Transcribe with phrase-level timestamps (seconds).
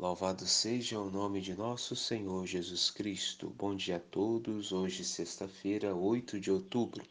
[0.00, 3.52] Louvado seja o nome de nosso Senhor Jesus Cristo.
[3.58, 4.70] Bom dia a todos.
[4.70, 7.04] Hoje, sexta-feira, 8 de outubro.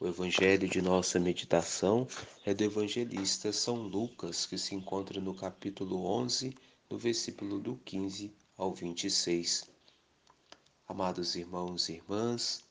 [0.00, 2.08] O evangelho de nossa meditação
[2.42, 6.56] é do evangelista São Lucas, que se encontra no capítulo 11,
[6.88, 9.68] no versículo do 15 ao 26.
[10.88, 12.64] Amados irmãos e irmãs,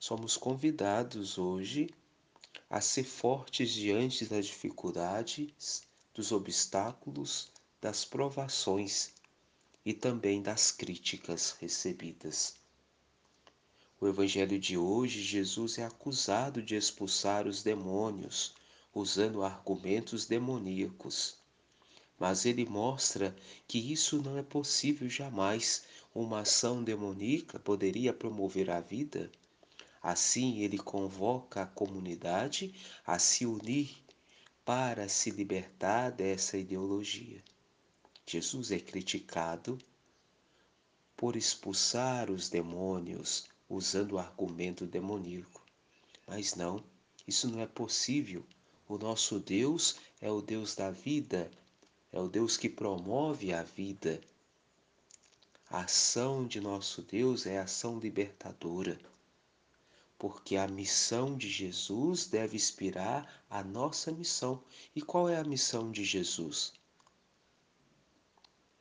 [0.00, 1.88] somos convidados hoje
[2.68, 9.12] a ser fortes diante das dificuldades, dos obstáculos, das provações
[9.84, 12.56] e também das críticas recebidas.
[14.00, 18.54] O Evangelho de hoje, Jesus é acusado de expulsar os demônios
[18.94, 21.36] usando argumentos demoníacos.
[22.18, 23.34] Mas ele mostra
[23.66, 25.84] que isso não é possível jamais.
[26.14, 29.30] Uma ação demoníaca poderia promover a vida
[30.02, 32.74] Assim, ele convoca a comunidade
[33.06, 34.02] a se unir
[34.64, 37.42] para se libertar dessa ideologia.
[38.30, 39.76] Jesus é criticado
[41.16, 45.60] por expulsar os demônios usando o argumento demoníaco.
[46.28, 46.80] Mas não,
[47.26, 48.46] isso não é possível.
[48.88, 51.50] O nosso Deus é o Deus da vida,
[52.12, 54.20] é o Deus que promove a vida.
[55.68, 58.96] A ação de nosso Deus é ação libertadora
[60.16, 64.62] porque a missão de Jesus deve inspirar a nossa missão.
[64.94, 66.74] E qual é a missão de Jesus?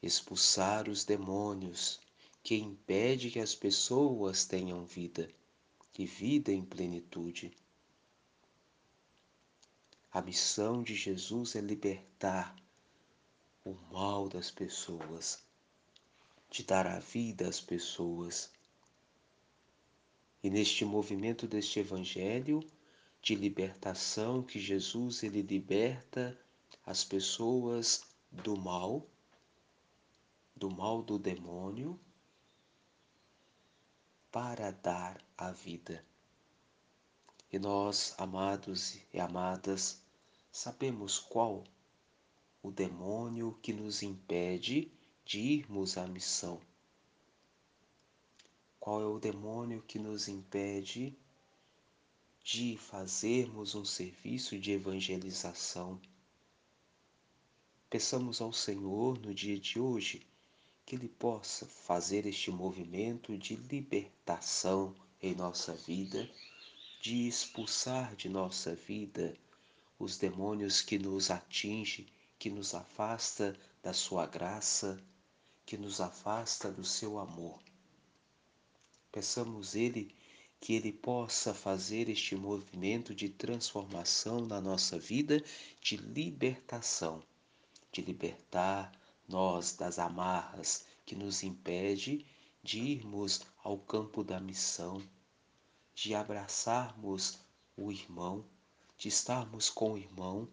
[0.01, 1.99] Expulsar os demônios
[2.41, 5.29] que impede que as pessoas tenham vida,
[5.97, 7.51] e vida em plenitude.
[10.11, 12.55] A missão de Jesus é libertar
[13.65, 15.43] o mal das pessoas,
[16.49, 18.49] de dar a vida às pessoas
[20.41, 22.63] e neste movimento deste evangelho
[23.21, 26.37] de libertação que Jesus ele liberta
[26.85, 29.05] as pessoas do mal,
[30.59, 31.99] do mal do demônio,
[34.31, 36.05] para dar a vida.
[37.51, 40.03] E nós, amados e amadas,
[40.51, 41.63] sabemos qual
[42.61, 44.91] o demônio que nos impede
[45.25, 46.61] de irmos à missão
[48.79, 51.15] qual é o demônio que nos impede
[52.43, 56.01] de fazermos um serviço de evangelização.
[57.89, 60.25] Peçamos ao Senhor no dia de hoje
[60.89, 66.27] que Ele possa fazer este movimento de libertação em nossa vida,
[66.99, 69.37] de expulsar de nossa vida
[69.99, 72.07] os demônios que nos atinge,
[72.39, 74.99] que nos afasta da sua graça,
[75.63, 77.59] que nos afasta do seu amor.
[79.11, 80.15] Peçamos Ele
[80.59, 85.39] que Ele possa fazer este movimento de transformação na nossa vida,
[85.79, 87.21] de libertação,
[87.91, 88.98] de libertar
[89.29, 92.25] nós das amarras que nos impede
[92.63, 95.01] de irmos ao campo da missão,
[95.93, 97.39] de abraçarmos
[97.77, 98.43] o irmão,
[98.97, 100.49] de estarmos com o irmão,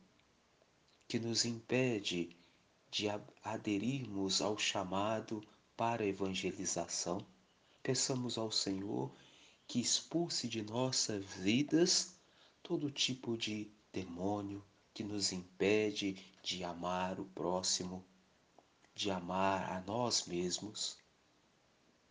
[1.09, 2.37] que nos impede
[2.91, 3.07] de
[3.43, 5.43] aderirmos ao chamado
[5.77, 7.27] para a evangelização.
[7.83, 9.11] Peçamos ao Senhor
[9.67, 12.15] que expulse de nossas vidas
[12.63, 18.05] todo tipo de demônio que nos impede de amar o próximo,
[18.97, 20.99] de amar a nós mesmos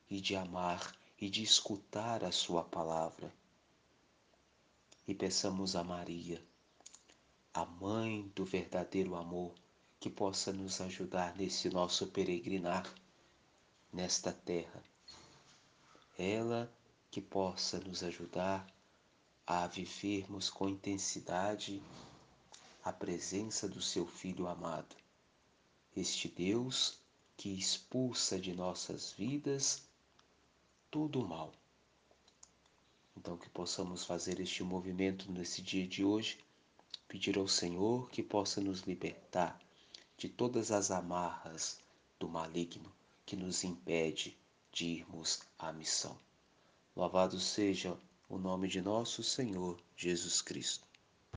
[0.09, 3.33] e de amar e de escutar a Sua palavra.
[5.05, 6.41] E peçamos a Maria,
[7.53, 9.53] a mãe do verdadeiro amor,
[9.99, 12.89] que possa nos ajudar nesse nosso peregrinar
[13.91, 14.81] nesta terra
[16.17, 16.71] ela
[17.11, 18.65] que possa nos ajudar
[19.45, 21.83] a vivermos com intensidade
[22.83, 24.95] a presença do seu Filho amado,
[25.95, 26.99] este Deus
[27.37, 29.83] que expulsa de nossas vidas
[30.91, 31.53] todo o mal.
[33.17, 36.37] Então, que possamos fazer este movimento nesse dia de hoje,
[37.07, 39.59] pedir ao Senhor que possa nos libertar
[40.17, 41.79] de todas as amarras
[42.19, 42.91] do maligno
[43.25, 44.37] que nos impede
[44.71, 46.17] de irmos à missão.
[46.95, 47.97] Louvado seja
[48.29, 50.84] o nome de nosso Senhor Jesus Cristo.